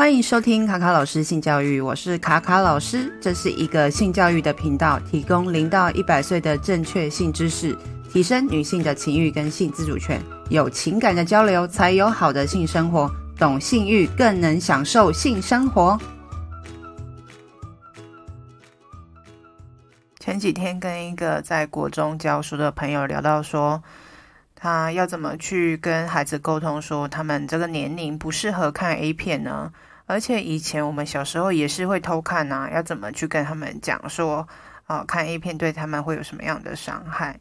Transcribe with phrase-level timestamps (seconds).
[0.00, 7.76] 欢迎收听卡卡老师性教育，我是卡卡老师，这是一个性教育的频道，提供零到一百岁的正确性知识，
[8.10, 10.18] 提升女性的情欲跟性自主权，
[10.48, 16.00] 有情感的交流才有好的性生活，懂性欲更能享受性生活。
[20.18, 23.82] 前几天跟一个在国中教书的朋友聊到说，
[24.56, 29.70] 他要怎么去跟孩子沟通，说他们这个年龄不适合看 A 片呢？
[30.10, 34.46] 而且以前我们小时候也是会偷看呐、啊，要怎么去跟他们讲说，
[34.86, 37.38] 啊，看 A 片对他们会有什么样的伤害？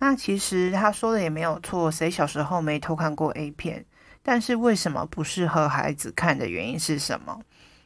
[0.00, 3.84] 那其实他说的也没有错，谁小时候没偷看过 A 片？
[4.20, 7.40] 但是为什么不适合孩子看的原因是什么？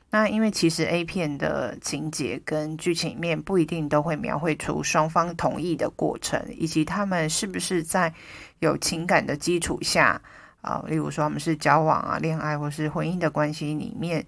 [0.09, 8.13] 那因为其实 A 片的情节跟剧情面不一定都会描绘出双方同意的过程，以及他们是不是在
[8.61, 10.21] 有情感的基础下。
[10.63, 14.25] 啊，例如说他们是交往啊、恋爱或是婚姻的关系里面，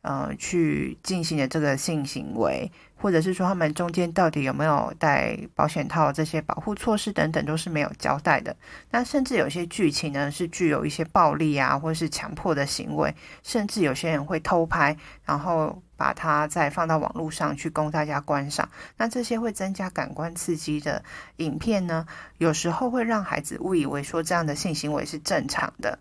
[0.00, 8.56] 呃，去进行的这个性行为，或者是说他们中间到底有没有戴保险套这些保护措施等等，都是没有交代的。
[8.90, 14.96] 那甚至有些剧情呢，是具有一些暴力啊，或是强迫的行为，甚至有些人会偷拍，
[15.26, 15.82] 然后。
[16.02, 21.00] 把它再放到网络上去供大家观赏，那这些会增加感官刺激的
[21.36, 22.04] 影片呢，
[22.38, 25.96] 有时候会让孩子误以为说这样的性行为是正常的。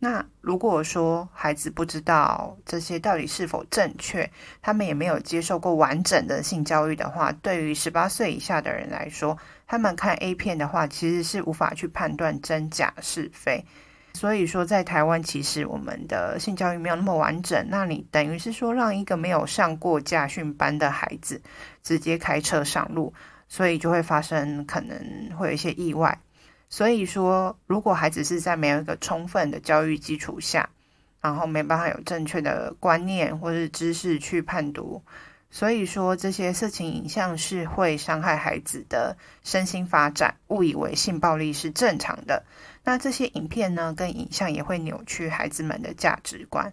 [0.00, 4.28] 那如果说孩子不知道这些到底是否正确，
[4.60, 9.38] 他们也没有接受过完整的性教育的话，对于十八岁以下的人来说，
[9.68, 13.64] 他们看 A 片的话，其实是无法去判断真假是非。
[14.16, 17.66] 所以说，在台湾，其实我们的性教育没有那么完整。
[17.68, 21.42] 那你等于是说，让一个没有上过驾训班的孩子
[21.82, 23.12] 直接开车上路，
[23.48, 24.96] 所以就会发生可能
[25.36, 26.16] 会有一些意外。
[26.68, 30.70] 所以说，如果孩子是在没有一个充分的教育基础下，
[31.20, 35.02] 然后没办法有正确的观念或是知识去判读，
[35.50, 42.44] 所以说这些色情影像是会伤害孩子的身心发展，误以为性暴力是正常的。
[42.86, 46.70] 那这些影片呢，跟影像也会扭曲孩子们的价值观，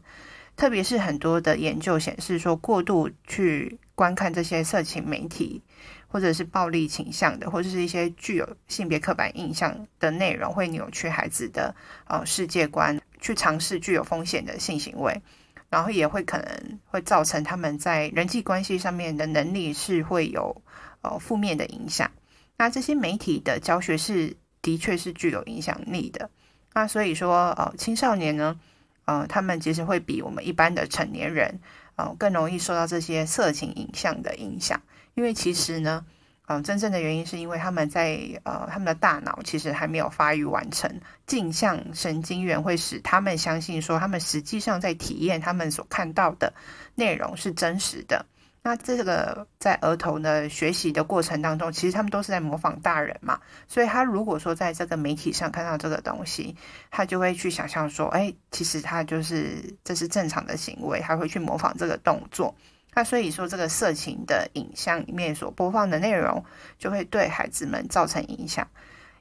[0.58, 5.62] 特别是很多的研究显示说，过度去观看这些色情媒体，
[6.10, 11.74] 或者是暴力倾向的，或者是一些具有性别刻板印象的内容，会扭曲孩子的
[12.08, 15.22] 呃世界观，去尝试具有风险的性行为，
[15.70, 20.62] 然后也会可能会造成他们在人际关系上面的能力是会有
[21.04, 22.12] 呃负面的影响。
[22.58, 24.36] 那这些媒体的教学是。
[24.62, 26.30] 的确是具有影响力的，
[26.74, 28.60] 那所以说，呃，青少年呢，
[29.06, 31.60] 呃，他们其实会比我们一般的成年人，
[31.96, 34.82] 呃，更容易受到这些色情影像的影响，
[35.16, 36.06] 因为其实呢，
[36.46, 46.54] 呃，真正的原因是因为他们在呃，他们的大脑其实还没有发育完成，镜像神经元会使他们相信说，他们实际上在体验他们所看到的
[46.96, 48.26] 内容是真实的。
[48.64, 56.56] 那这个在儿童的学习的过程当中，其实他们都是在模仿大人嘛，所以他如果说在这个媒体上看到这个东西，
[56.92, 62.54] 他就会去想象说，哎，其实他就是这是正常的行为，他会去模仿这个动作。
[62.94, 66.44] 那所以说，这个色情的影像里面所播放的内容，
[66.78, 68.68] 就会对孩子们造成影响，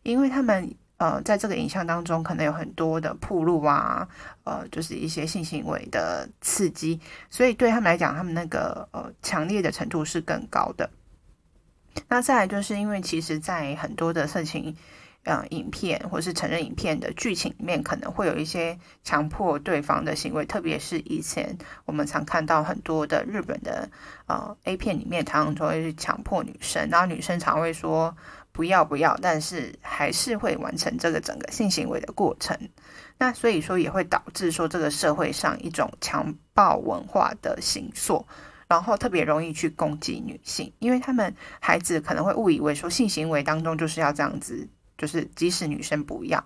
[0.02, 0.74] 因为他们。
[1.00, 4.06] 呃，在这个影像当中，可能有很多的暴露啊，
[4.44, 7.00] 呃，就是一些性行为的刺激，
[7.30, 10.90] 所以对他们来讲，他们那个呃强烈的程度是更高的。
[12.08, 14.76] 那再来就是因为，其实，在很多的色情
[15.24, 21.56] 呃影片或是成人影片的剧情里面，可能会有一些强迫对方的行为，特别是以前
[21.86, 23.88] 我们常看到很多的日本的
[24.26, 28.14] 呃 A 片里面，常常都会去强迫女生，然后女生常会说。
[28.52, 32.56] 不要不要，但是还是会完成这个整个性行为的过程。
[33.18, 38.26] 那所以说也会导致说这个社会上一种强暴文化的形塑，
[38.66, 46.42] 然后特别容易去攻击女性，因为他们孩子可能会误以为说性行为当中就是要这样子，就是即使女生不要，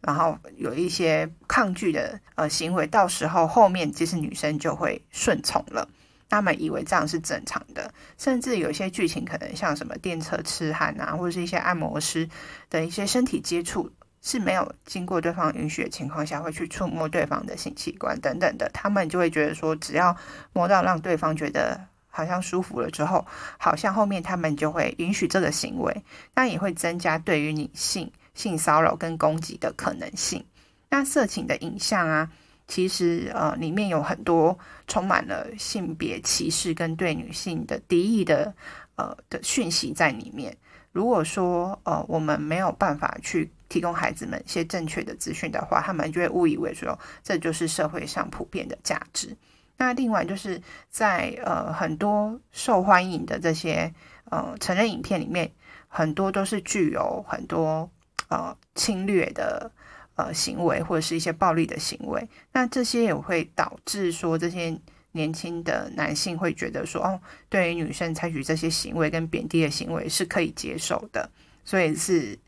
[0.00, 5.88] 然后有一些抗拒的呃行为，到时候后面其实女生就会顺从了。
[6.28, 12.28] 他们以为这样是正常的，甚至有些剧情可能像什么电车痴汉啊，或者是一些按摩师
[12.68, 13.90] 的一些身体接触
[14.22, 20.16] 是没有经过对方允许的情况下，会去触摸对方的性器官等等的，他们就会觉得说，只要
[20.52, 23.24] 摸到让对方觉得好像舒服了之后，
[23.56, 30.44] 好像后面他们就会允许这个行为，那也会增加对于女性性骚扰跟攻击的可能性。
[30.90, 32.28] 那色情的影像啊。
[32.68, 34.58] 其实，呃，里面有很多
[34.88, 38.52] 充满了性别歧视跟对女性的敌意的，
[38.96, 40.56] 呃的讯息在里面。
[40.92, 49.36] 如果说，呃，我们没有办法去提供孩子们一些正确的资讯的话，他们就会误以为说这就是社会上普遍的价值。
[49.76, 53.92] 那另外就是在呃很多受欢迎的这些
[54.30, 55.52] 呃成人影片里面，
[55.86, 57.88] 很多都是具有很多
[58.28, 59.70] 呃侵略的
[60.16, 62.28] 呃行为或者是一些暴力的行为。
[62.52, 64.76] 那这些也会导致说这些
[65.12, 71.30] 年轻的男性会觉得说，哦，对于女生采取这些行为跟贬低的行为是可以接受的，
[71.64, 72.38] 所以是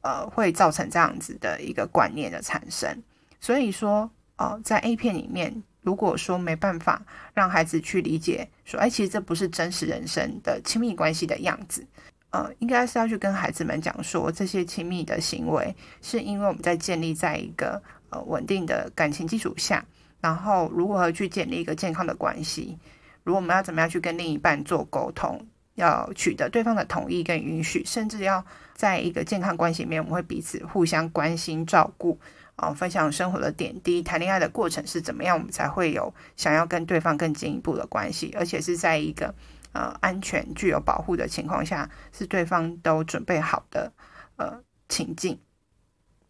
[0.00, 3.02] 呃会造成这样子的一个观念的产生。
[3.38, 5.62] 所以说，呃，在 A 片里面。
[5.82, 7.00] 如果说没办法
[7.32, 11.86] 让孩子去理解，说，哎，其实这不是真实人生的亲密关系的样子，
[12.30, 19.84] 呃，应该是要去跟孩子们讲说，这些亲密的行为是因为我们在建立在一个呃稳定的感情基础下，
[20.20, 22.78] 然后如何去建立一个健康的关系，
[23.24, 25.40] 如果我们要怎么样去跟另一半做沟通，
[25.74, 28.44] 要取得对方的同意跟允许，甚至要
[28.74, 32.18] 在一个健康关系里面，我们会彼此互相关心照顾。
[32.56, 39.32] 啊，分享生活的点滴，谈恋爱的过程是怎么样，我们才会有想要跟对方更进一步的关系，而且是在一个
[39.72, 43.92] 呃安全、具有保护的情况下，是对方都准备好的
[44.36, 45.38] 呃情境。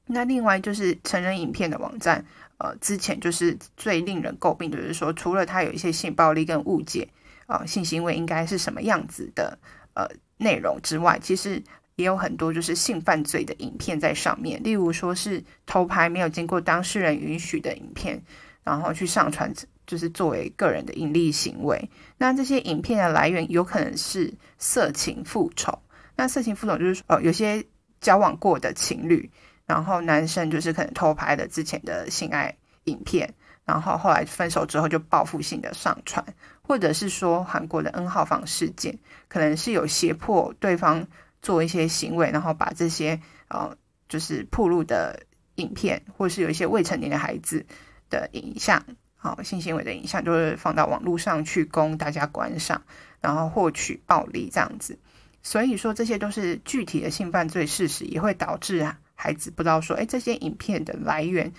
[0.06, 2.24] 那另外就是成人影片的网站，
[2.58, 7.08] 呃，之前就是最令人诟病就是说，除了它有一些性暴力跟误解
[7.46, 9.58] 啊、呃，性行为应该是什么样子的
[9.94, 10.06] 呃
[10.38, 11.62] 内容之外，其实。
[11.98, 18.22] 也有很多就是性犯罪的影片在上面，例如说是偷拍没有经过当事人允许的影片，
[18.62, 19.52] 然后去上传，
[19.88, 21.90] 就是作为个人的盈利行为。
[22.16, 25.76] 那这些影片的来源有可能是色情复仇。
[26.14, 27.64] 那色情复仇就是说，呃，有些
[28.00, 29.28] 交往过的情侣，
[29.66, 36.24] 然后男生就是可能偷拍了之前的性爱影片，然后后来分手之后就报复性的上传，
[36.62, 38.96] 或者是说韩国的 N 号房事件，
[39.26, 41.04] 可能是有胁迫对方。
[41.40, 43.72] 做一些行为，然后把这些呃，
[44.08, 45.22] 就是暴露的
[45.54, 47.64] 影片，或是有一些未成年的孩子
[48.10, 48.84] 的影像，
[49.28, 52.82] 好、性行为的影像，就是放到网络上去供大家观赏，
[53.20, 54.98] 然后获取暴利这样子。
[55.42, 61.52] 所以说，这些都是具体的性犯罪事实，也会导致孩子不知道说，哎，这些影片的来源，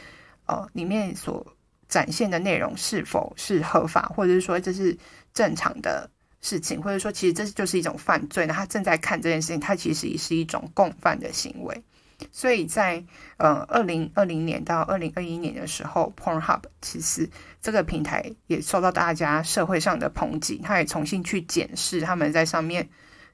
[0.47, 1.45] 呃，里面所
[1.87, 4.97] 展现的内容是否是合法，或者是说这是
[5.33, 6.09] 正常的。
[6.41, 8.45] 事情，或者说，其实这就是一种犯罪。
[8.45, 11.83] 那他正在看这件事情，他其实也是一种共犯的行为。
[12.31, 13.03] 所以在
[13.37, 17.29] 呃二零二零年到二零二一年的时候，Pornhub 其实
[17.61, 20.57] 这个平台也受到大家社会上的抨击。
[20.63, 22.87] 他也重新去检视他们在上面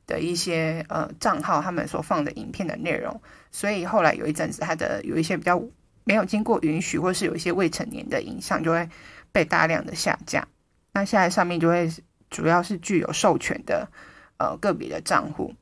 [0.08, 3.22] 的一些呃账号，他们所放的影片的内容。
[3.52, 5.62] 所以后来有一阵子，他的有一些比较
[6.04, 8.90] 没有经过允许，或是有一些未成年的影像，就会
[9.32, 10.48] 被大量的下架。
[10.94, 11.90] 那现在上面就会。
[12.32, 13.88] 主要是具有授权的，
[14.38, 15.54] 呃，个别的账户。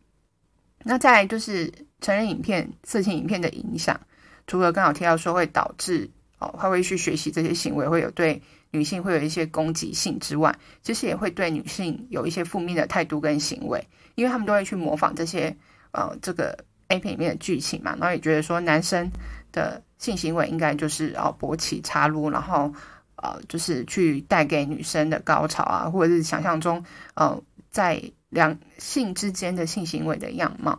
[0.83, 1.71] 那再就是
[2.03, 3.99] 成人影片、色情影片的影响，
[4.45, 6.07] 除了刚好提到说会导致
[6.37, 8.39] 哦，他会去学习这些行为，会有对
[8.69, 13.83] 女性会有一些攻击性之外，其实也会对女性有一些负面的态度跟行为，
[14.13, 15.55] 因为他们都会去模仿这些
[15.93, 16.55] 呃这个
[16.89, 19.11] A 片里面的剧情嘛，然后也觉得说男生
[19.51, 22.71] 的性行为应该就是哦勃起插入，然后。
[23.15, 26.83] 呃，就是去带给女生的高潮啊，或者是想象中，
[27.13, 27.41] 呃，
[27.71, 30.77] 在两性之间的性行为的样貌。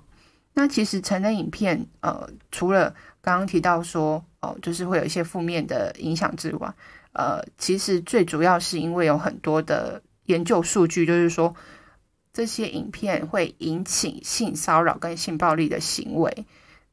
[0.55, 6.73] 那其实成人影片，呃，除了刚刚提到说，哦、呃，就是会有一些负面的影响之外，
[7.13, 11.55] 呃，其实最主要是因为有很多的研究数据，就是说
[12.33, 16.47] 这些影片会引起性骚扰跟性暴力的行为。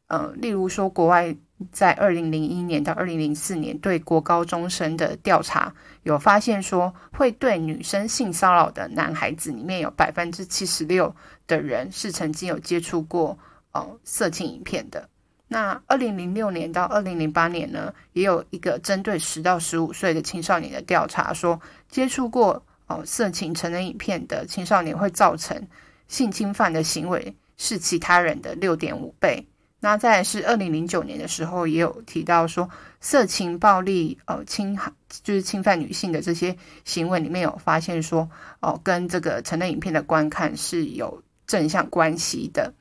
[0.07, 1.35] 呃，例如说国外。
[1.71, 11.15] 在二零零一年到二零零四年，对国高中生的调查有发现说，会对女生性骚扰的男孩子里面有百分之七十六
[11.45, 13.37] 的人是曾经有接触过
[13.73, 15.07] 哦色情影片的。
[15.47, 21.59] 那二零零六年到二零零八年呢，也有一个针对十到十五岁的青少年的调查，说
[21.89, 25.67] 接触过哦色情成人影片的青少年会造成
[26.07, 29.45] 性侵犯的行为是其他人的六点五倍。
[29.83, 32.69] 那再是二零零九年的时候，也有提到说，
[33.01, 42.71] 色情暴力呃侵害就是侵犯女性的这些行为里面有发现说，哦、跟这个成人影片的观看是有正向关系的。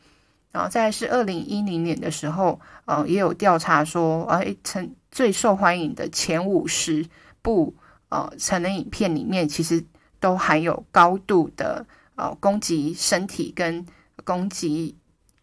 [0.52, 7.07] 然后再是二零一零年的时候，呃，也有调查说，呃，成最受欢迎的前五十
[7.42, 7.75] 部
[8.09, 9.85] 呃成人影片里面，其实
[10.19, 13.87] 都含有高度的呃攻击身体跟
[14.25, 14.97] 攻击。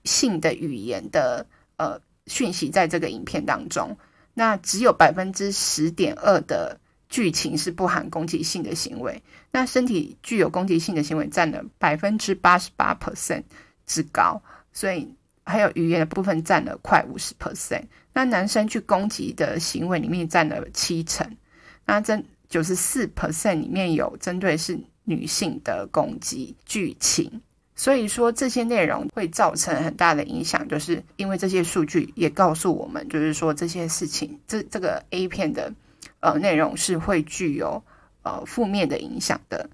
[0.04, 1.46] 性的语言的
[1.76, 3.94] 呃讯息在这个影片当中，
[4.34, 9.22] 那只有百分之十点二的剧情是不含攻击性的行为，
[9.52, 13.44] 那身体具有攻击性的行为占了百分之八十八 percent
[13.86, 14.42] 之高，
[14.78, 15.12] 所以
[15.44, 17.82] 还有语言的部分占了快五十 percent。
[18.14, 21.28] 那男生去攻击的行为里面占了七成，
[21.84, 27.42] 那这九十四 percent 里面有针对是女性的攻击剧情。
[27.74, 35.74] 所以说这些内容会造成很大的影响，就是因为这些数据也告诉我们，就是说这些事情，这这个 A 片的
[36.20, 37.84] 呃内容是会具有
[38.22, 39.68] 呃负面的影响的。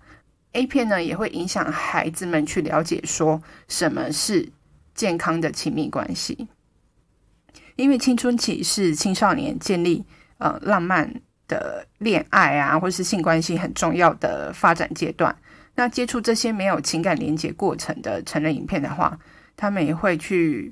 [0.53, 4.49] A 片呢也会影响孩子们去了解说什么是
[4.95, 6.47] 健康的亲密关系，
[7.75, 10.03] 因为青春期是青少年建立
[10.37, 11.11] 呃浪漫
[11.47, 15.35] 的恋爱啊，或是性关系很重要的发展阶段。
[15.75, 19.17] 那接触这些没有情感连接过程的成人影片的话，
[19.55, 20.71] 他们也会去，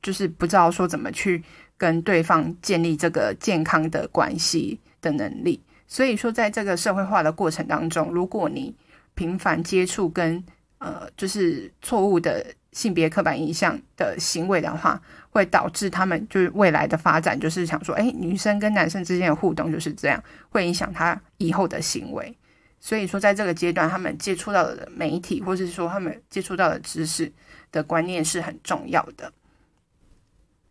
[0.00, 1.42] 就是不知道说怎么去
[1.76, 5.62] 跟对方建立这个健康的关系的能力。
[5.86, 8.74] 所以说，在这个社会化的过程当中，如果你
[9.14, 10.42] 频繁接触跟
[10.82, 20.20] 呃，就是错误的性别刻板印象的行为的话，会导致他们就是未来的发展，就是想说，哎，女生跟男生之间的互动就是这样，
[20.50, 22.36] 会影响他以后的行为。
[22.80, 27.32] 所以说，在这个阶段，他们接触到的媒体，或是说他们接触到的知识
[27.70, 29.32] 的观念是很重要的。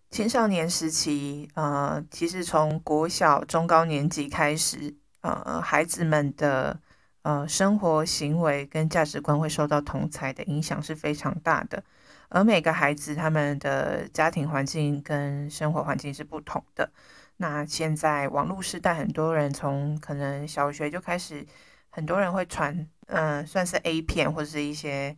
[0.09, 6.77] 青少年时期，呃，其实从国小、中高年级开始，呃，孩子们的
[7.23, 11.83] 呃生活行为跟价值观会受到同侪的影响是非常大的。
[12.29, 16.91] 而每个孩子他们的家庭环境跟生活环境是不同的。
[17.37, 21.45] 那现在网络时代，很多人从可能小学就开始。
[21.93, 22.73] 很多人会传，
[23.07, 25.09] 嗯、呃，算是 A 片或者是一些，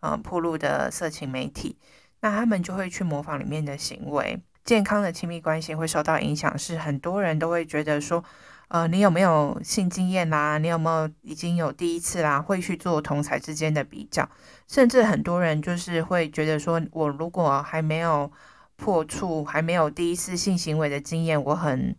[0.00, 1.78] 嗯、呃，暴露的色情媒体，
[2.18, 4.42] 那他们就会去模仿里面的行为。
[4.64, 8.24] 健康的亲密关系会受到影响，是很多人都会觉得说，
[8.68, 10.58] 呃，你有没有性经验啦？
[10.58, 12.40] 你有没有已经有第一次啦？
[12.40, 14.28] 会去做同侪之间的比较，
[14.66, 18.30] 甚至很多人就是会觉得说，我如果还没有
[18.76, 21.96] 破处，还没有第一次性行为的经验，我很。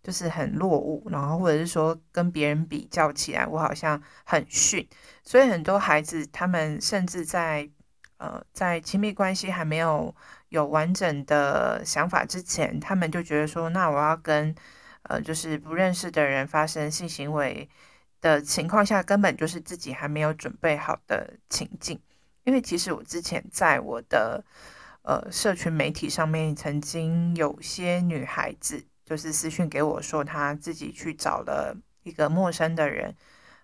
[0.00, 4.88] 就是很落伍，然后或者是说跟别人比较起来，我好像很逊，
[5.22, 7.68] 所以很多孩子他们甚至在
[8.16, 10.14] 呃在亲密关系还没有
[10.48, 14.54] 有完整的想法之前，他们就觉得说，那我要跟
[15.08, 17.68] 呃就是不认识的人发生性行为
[18.20, 22.00] 的情况下，根本就是自己还没有准备好的情境。
[22.44, 24.44] 因为其实我之前在我的
[25.02, 28.86] 呃社群媒体上面，曾经有些女孩子。
[29.08, 33.16] 就是私讯给我说，她自己去找了一个陌生的人，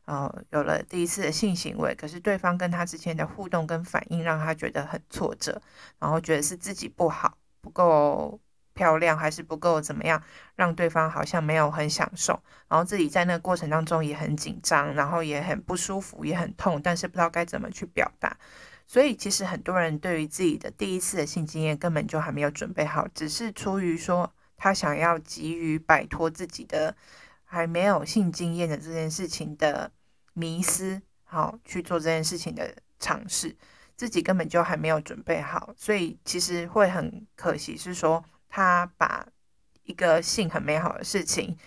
[0.07, 5.61] 呃，有了第一次的性行为，可是对方跟她之间的互动跟反应让她觉得很挫折，
[5.99, 8.41] 然后觉得是自己不好，不够
[8.75, 10.23] 漂亮，还是不够怎么样，
[10.57, 18.37] 让对方好像没有很享受，然后自己在那个过程当中也很紧张，然后也很不舒服，也很痛，但是不知道该怎么去表达。
[18.87, 24.33] 所以其实很多人对于自己的第一次的性经验根本就还没有准备好，只是出于说。
[24.57, 26.97] 他想要急于摆脱自己的
[27.45, 29.91] 还没有性经验的这件事情的
[30.33, 33.55] 迷思，好去做这件事情的尝试，
[33.97, 38.25] 自己根本就还没有准备好，所以其实会很可惜，是说
[38.57, 39.27] 他把
[39.83, 41.59] 一个性很美好的事情，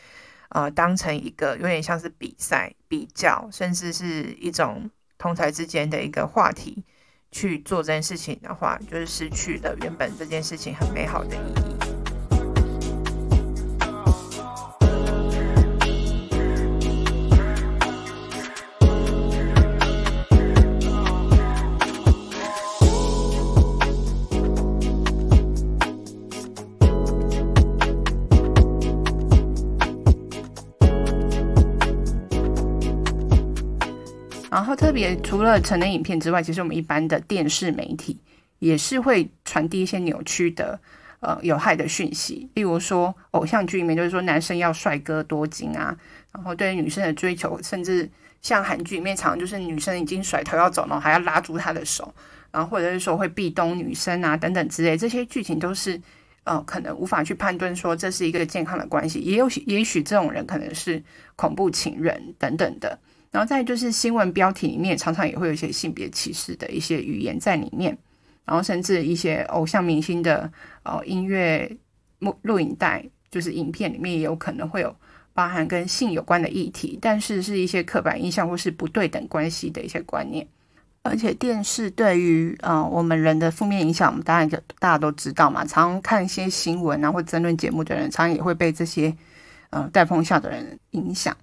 [0.47, 6.85] 呃，当成一个有点像是比赛、比较，甚至是一种同侪之间的一个话题
[7.29, 11.96] 去做这件事情的话，就是失去了原本这件事情很美好的意义。
[34.97, 38.17] 别除了成人影片之外，其实我们一般的电视媒体
[38.57, 40.79] 也是会传递一些扭曲的、
[41.19, 42.49] 呃有害的讯息。
[42.55, 45.95] 例如说，偶像剧里面就是说男生要帅哥多金啊，
[46.33, 48.09] 然后对于女生的追求，甚至
[48.41, 52.11] 像韩剧里面常常就是女生已经甩头要走了，还要拉住他的手，
[52.51, 56.01] 然后或者是说会壁咚女生啊等等之类，这些剧情都是
[56.43, 61.03] 呃可能无法去判断说这是一个健康的关系，也有也许这种人可能是
[61.35, 62.97] 恐怖情人等等的。
[63.37, 67.95] 然后再就是新闻标题里面常常也会有一些性别歧视的一些语言在里面，
[68.45, 70.51] 然后甚至一些偶像明星的
[70.81, 71.71] 呃音乐
[72.17, 74.95] 录录影带，就是影片里面也有可能会有
[75.35, 80.47] 包含跟性有关的议题，但是是一些刻板印象或是不对等关系的一些观念。
[81.03, 89.15] 而且电视对于呃我们人的负面影响，我们当然就大家都知道嘛，常看一些新闻啊或争论节目的人，常也会被这些
[89.69, 91.37] 呃带风向的人影响。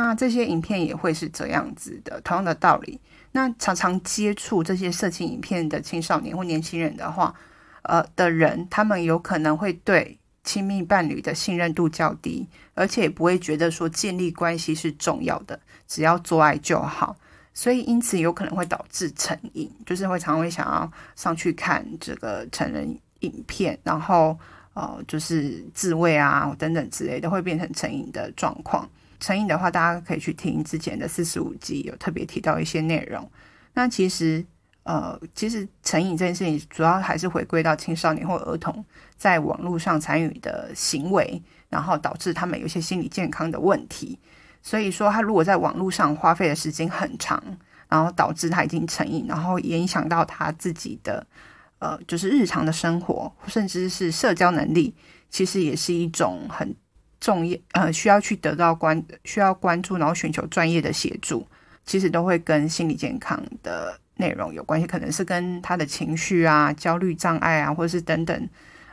[0.00, 3.00] 那这些影片也会是这样子的，同样的道理。
[3.32, 7.34] 那常常接触这些色情影片的青少年或年轻人的话，
[7.82, 17.16] 呃，的人，他们有可能会对亲密伴侣的信任度较低，而且也不会觉得说建立关系是重要的，只要做爱就好。
[17.52, 24.38] 所以因此有可能会导致成瘾，就是会常会想要上去看这个成人影片，然后
[24.74, 28.88] 呃就是自慰啊等等之类的，会变成成瘾的状况。
[29.20, 33.30] 成瘾的话，大家可以去听之前的四十五集，有特别提到一些内容。
[33.74, 34.44] 那其实
[34.82, 38.84] 呃其实成瘾这件事情，主要还是回归到青少年或儿童
[39.16, 44.18] 在网络上参与的行为，然后导致他们有些心理健康的问题。
[44.62, 47.42] 所以说，他如果在网络上花费的时间很长，
[47.88, 51.24] 然后导致他已经成瘾，然后影响到他自己的
[51.78, 54.94] 呃，就是日常的生活，甚至是社交能力，
[55.30, 56.74] 其实也是一种很
[57.20, 61.46] 重要呃，需要去得到关需要关注，然后寻求专业的协助，
[61.84, 68.48] 其实都会跟心理健康的内容有关系，可能是跟他的情绪啊、焦虑障碍啊，或者是等等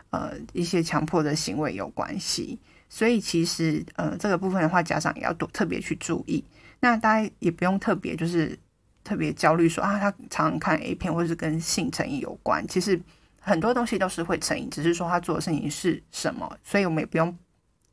[0.10, 2.60] 呃一些强迫的行为有关系。
[2.88, 6.44] 所以其实，呃，这个部分的话，家长也要多特别去注意。
[6.80, 8.58] 那大家也不用特别就是
[9.04, 12.66] 特别焦虑说啊，他常常看 A 片或者是跟性成瘾有关。
[12.68, 13.00] 其实
[13.40, 16.58] 很多东西都是会成瘾，只是说他做的事情是什么。
[16.64, 17.36] 所以我们也不用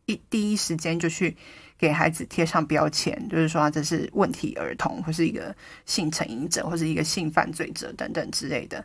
[0.07, 1.37] 一第一时间就去
[1.79, 5.55] 给孩子贴上标签，就是说这是问题儿童，或是一个
[5.87, 8.85] 性成瘾者，或是一个性犯罪者等等之类的。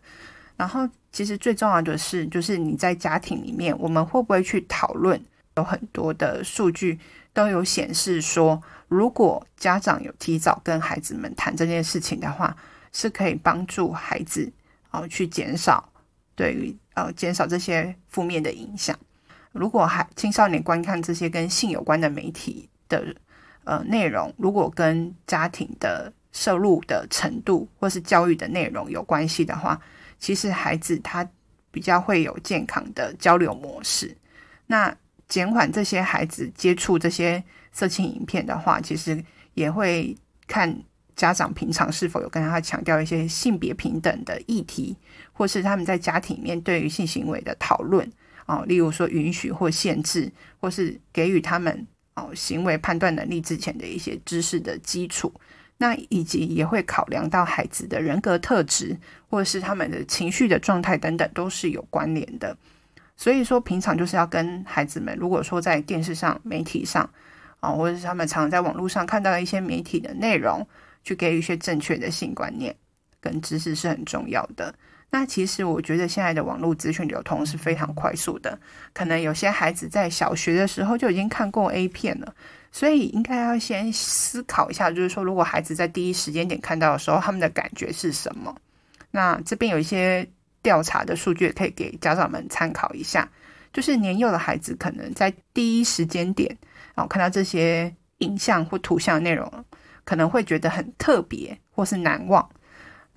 [0.55, 5.21] 然后，其实最重要的是，就是你在家庭里面，我们会不会去讨论？
[5.55, 7.00] 有很多的数据
[7.33, 12.55] 都有显示说，如果家长有提早跟孩子们谈这件事情的话，
[12.93, 14.51] 是可以帮助孩子
[14.91, 15.91] 哦去减少
[16.36, 18.95] 对于呃减少这些负面的影响。
[19.58, 23.16] 如果还青少年观看这些跟性有关的媒体的
[23.64, 29.80] 呃内容，如果跟家庭的摄入的程度或是教育的内容有关系的话，
[30.20, 31.28] 其实孩子他
[31.72, 34.16] 比较会有健康的交流模式。
[34.68, 34.96] 那
[35.28, 39.24] 减缓这些孩子接触这些色情影片的话，其实
[39.54, 40.16] 也会
[40.48, 40.82] 看
[41.16, 44.96] 家长平常是否有跟他强调一些性别平等的议题，
[45.34, 48.10] 或是他们在家庭里面对于性行为的讨论
[48.47, 55.31] 哦，例如说允许或限制，或是给予他们哦行为判断能力之前的一些知识的基础。
[55.79, 58.97] 那以及也会考量到孩子的人格特质，
[59.29, 62.57] 或者是他们的情绪的状态等等，都是有关联的。
[63.15, 67.07] 所以说，平常就是要跟孩子们，如果说在电视上、媒体上
[67.60, 70.67] 啊，或者是他们常在网络上看到一些媒体的内容，
[71.03, 72.75] 去给予一些正确的性观念
[73.21, 74.73] 跟知识是很重要的。
[75.10, 78.58] 那其实我觉得现在的网络资讯流通是非常快速的，
[78.93, 82.34] 可能有些孩子在小学的时候就已经看过 A 片了，
[82.72, 88.56] 所以应该要先思考一下，就是说，如果孩子在第一时间点看到的时候，他们的感觉是什么？
[89.12, 90.28] 那这边有一些。
[90.63, 93.30] 调查的数据可以给家长们参考一下，
[93.72, 96.50] 就是年幼的孩子可能在第一时间点，
[96.93, 99.50] 然后看到这些影像或图像内容，
[100.04, 102.46] 可能会觉得很特别或是难忘。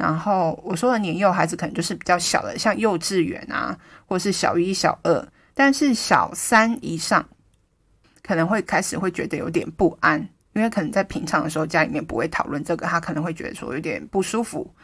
[0.01, 7.23] 然后我说的年幼孩子可能就是比较小的，像幼稚园啊，或是小一、小二，但是小三以上
[8.23, 10.19] 可能会开始会觉得有点不安，
[10.55, 14.75] 因为可能在平常的时候家里面不会讨论这个，他可能会觉得说有点不舒服。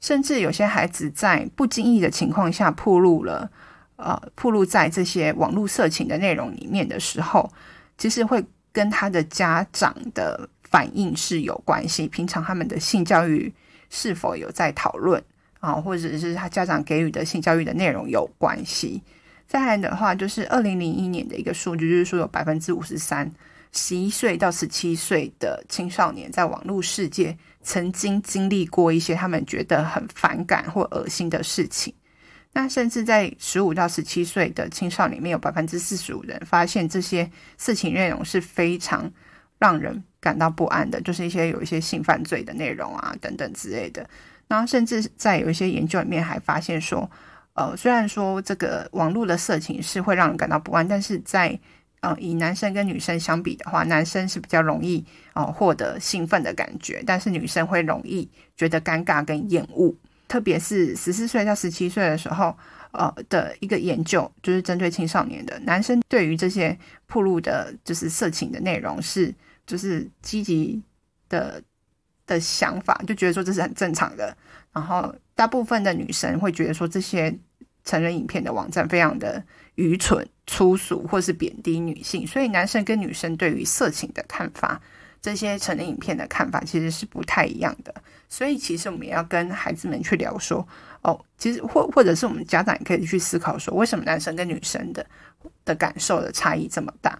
[0.00, 3.48] 甚至有些孩子在不经意的情况下暴露了，
[3.96, 7.48] 呃，暴露在这些网络色情的内容里面的时候，
[7.96, 12.08] 其实会跟他的家长的反应是有关系。
[12.08, 13.50] 平常他们的性教育
[13.94, 15.22] 是否有在讨论
[15.60, 19.00] 啊，或者是他家长给予的性教育的内容有关系。
[19.46, 23.30] 再来的话，就是二零零一年的一个数据，就是说有百分之五十三，
[23.70, 27.38] 十一岁到十七岁的青少年在网络世界。
[27.66, 31.94] 曾经经历过一些他们觉得很反感或恶心的事情，
[32.52, 39.10] 那甚至在十五到十七岁的青少年里面，有百分之四十五人发现这些事情内容是非常
[39.64, 44.06] 让人感到不安的，就是一些有一些性犯罪的内容啊等等之类的。
[44.46, 47.10] 然后甚至在有一些研究里面还发现说，
[47.54, 51.58] 呃，虽然说这个网络的色情是会让人感到不安，但是在
[52.00, 59.94] 嗯，以男生跟女生相比的话，男生是比较容易哦获得兴奋的感觉，但是女生会容易觉得尴尬跟厌恶。
[60.28, 62.54] 特别是十四岁到十七岁的时候，
[62.92, 69.34] 呃的一个研究，就是针对青少年的男生，对于这些暴露的，就是色情的内容是
[69.66, 70.82] 就是积极
[71.28, 71.62] 的
[72.26, 74.36] 的想法，就觉得说这是很正常的。
[74.72, 77.36] 然后大部分的女生会觉得说这些
[77.84, 79.44] 成人影片的网站非常的
[79.76, 80.28] 愚蠢。
[80.46, 84.78] 粗俗或是贬低女性，所以男生跟女生对于色情的看法，
[85.22, 87.94] 这些成人影片的看法其实是不太一样的。
[88.28, 90.68] 所以其实我们也要跟孩子们去聊说，
[91.00, 95.06] 哦，其实或或者是我们家长也可以去思考说，为什么男生跟女生的
[95.64, 97.18] 的感受的差异这么大？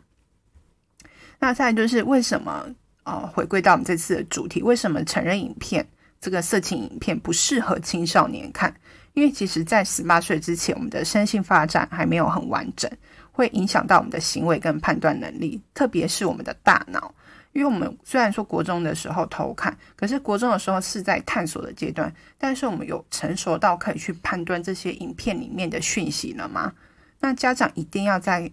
[1.45, 2.67] 那再来就是为什么？
[3.05, 5.87] 哦，回归到我们这次的主题，为什么成人影片
[6.19, 8.75] 这个色情影片不适合青少年看？
[9.13, 12.91] 因为其实，在十八岁之前，我们的身心发展还没有很完整，
[13.31, 17.15] 会影响到我们的行为跟判断能力，特别是我们的大脑。
[17.53, 26.73] 因为我们虽然说国中的时候偷看，可是国中的时候是在探索的阶段，但是我们有成熟到可以去判断这些影片里面的讯息了吗？
[27.21, 28.51] 那家长一定要在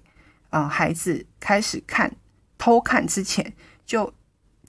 [0.49, 2.11] 呃孩子开始看
[2.61, 3.51] 偷看之前，
[3.87, 4.13] 就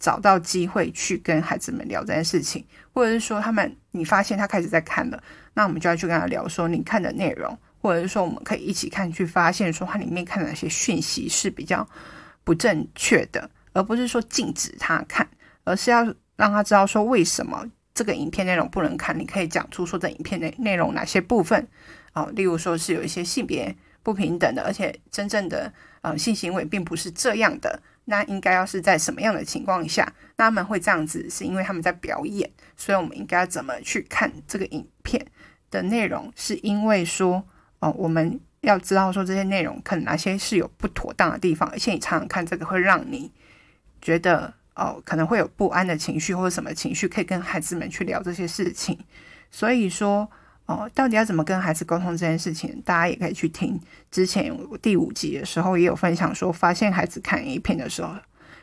[0.01, 11.87] 找到机会去跟孩子们聊这件事情，或者是说他们你发现他开始在看了，那我们就要去跟他聊说你看的内容，或者是说我们可以一起看去发现说他里面看的哪些讯息是比较
[12.43, 13.51] 不正确的。
[13.75, 15.29] 而不是说禁止他看，
[15.65, 16.03] 而是要
[16.37, 17.63] 让他知道说为什么
[17.95, 19.19] 这个影片内容不能看。
[19.19, 21.69] 你可以讲出说这影片内内容哪些部分
[22.13, 27.81] 啊、例如说是有一些性别不平等的，而且真正的呃性行为并不是这样的。
[28.05, 32.51] 那应该要是在什么样的情况下，那他们会这样子，是因为他们在表演。
[32.77, 35.25] 所以我们应该要怎么去看这个影片
[35.71, 36.33] 的内容？
[36.35, 37.45] 是因为说
[37.79, 43.31] 哦，我们要知道说这些内容可能哪些是有不妥当的地方，而且你常常看这个会让你。
[44.05, 48.99] 觉得哦，可能会有不安的情绪或者什么情绪，可以跟孩子们去聊这些事情。
[49.49, 50.29] 所以说
[50.73, 53.79] 哦，到底要怎么跟孩子沟通这件事情，大家也可以去听
[54.11, 58.15] 之前第五集的时候也有分享说，发现孩子看 A 片的时候，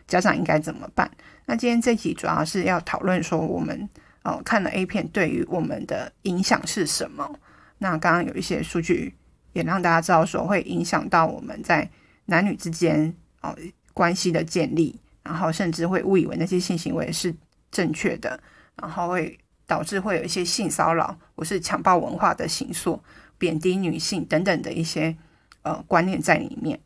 [0.08, 1.10] 家长应该怎么办？
[1.46, 3.88] 那今天这集主要是要讨论说，我们
[4.24, 7.30] 哦看了 A 片对于我们的影响是什么？
[7.78, 9.14] 那刚刚有一些数据
[9.54, 11.90] 也让大家知道说，会影响到我们在
[12.26, 13.56] 男女之间哦
[13.94, 15.00] 关系的建立。
[15.22, 17.32] 然后甚至会误以为那些性行为是
[17.70, 18.40] 正确的，
[18.78, 19.38] 然后会
[19.70, 23.00] 导致会有一些性骚扰或是强暴文化的形塑、
[23.38, 25.16] 贬低女性等等的一些
[25.62, 26.80] 呃观念在里面。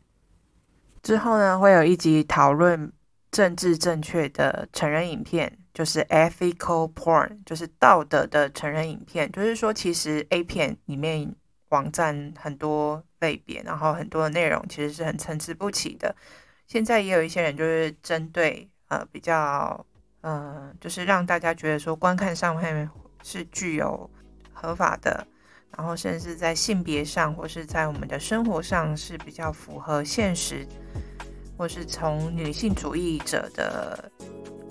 [1.02, 2.92] 之后呢，会有一集讨论
[3.30, 9.32] 政治正确的成人影片，就是 ethical porn，就是道德的成人影片。
[9.32, 11.34] 就是说，其实 A 片里面
[11.70, 16.14] 网站很多类别，然后很多的内容其实是很参差不齐的。
[16.66, 19.84] 现在也有一些人就是针对呃比较
[20.24, 22.90] 呃，就是让大家觉得说观看上面
[23.22, 24.08] 是具有
[24.54, 25.26] 合法的，
[25.76, 30.66] 然后甚至在性别上或是在我们的生活上是比较符合现实，
[31.58, 34.10] 或是从女性主义者的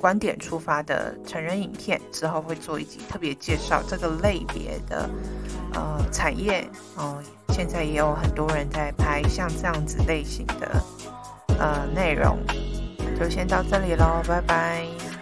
[0.01, 5.07] 观点出发的成人影片，之后会做一集特别介绍这个类别的
[5.75, 10.83] 呃产业哦、现在也有很多人在拍像这样子类型的。
[11.59, 12.39] 呃，内容
[13.19, 15.12] 就先到这里喽，拜拜。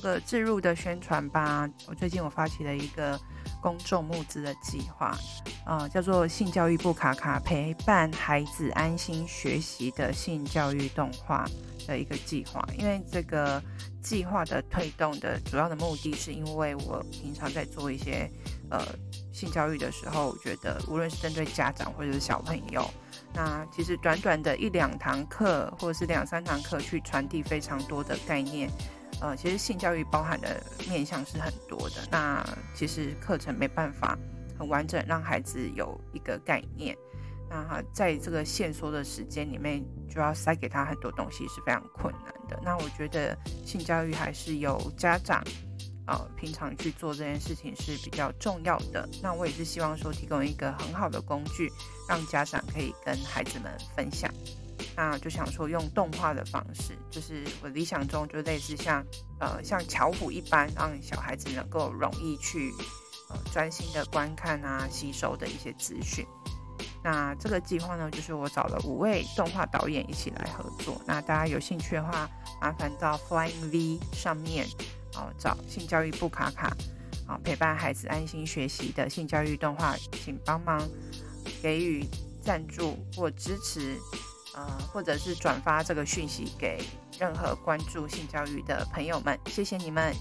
[0.00, 1.68] 个置入的宣传吧。
[1.86, 3.18] 我最近我发起了一个
[3.60, 5.16] 公众募资的计划，
[5.64, 11.46] 啊、叫做“性教育部卡卡”，陪伴孩子安心学习的性教育动画
[11.86, 12.66] 的一个计划。
[12.78, 13.62] 因为这个
[14.02, 18.28] 计划的推动的主要的目的是，因为我平常在做一些
[18.70, 18.82] 呃
[19.32, 22.88] 性教育的时候，我觉得无论是针对家长或者是小朋友，
[23.34, 28.70] 那其实短短的一两堂课或者是两三堂课，去传递非常多的概念。
[29.20, 31.96] 呃，其实性教育包含的面向是很多的。
[32.10, 34.18] 那其实课程没办法
[34.58, 36.96] 很完整让孩子有一个概念。
[37.48, 42.58] 那在这个限缩的时间里面，就要塞给他很多东西是非常困难的。
[42.64, 45.42] 那我觉得性教育还是由家长
[46.06, 49.08] 呃平常去做这件事情是比较重要的。
[49.20, 51.68] 那我也是希望说提供一个很好的工具，
[52.08, 54.32] 让家长可以跟孩子们分享。
[54.96, 59.04] 那就想说用动画的方式，就是我理想中就类似像
[59.38, 62.72] 呃像巧虎一般，让小孩子能够容易去
[63.28, 66.26] 呃专心的观看啊，吸收的一些资讯。
[67.02, 71.00] 那这个计划呢，就是我找了五位动画导演一起来合作。
[71.06, 72.28] 那大家有兴趣的话，
[72.60, 74.66] 麻烦到 Flying V 上面
[75.16, 76.76] 哦、找性教育部卡卡
[77.26, 80.86] 啊、陪伴孩子安心学习的性教育动画，请帮忙
[81.62, 82.04] 给予
[82.42, 83.98] 赞助或支持。
[84.54, 86.82] 呃，或者是转发这个讯息给
[87.18, 90.14] 任何关注性教育的朋友们，谢谢你们。